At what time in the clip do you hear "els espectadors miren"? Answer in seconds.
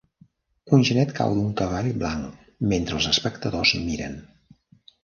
3.01-4.23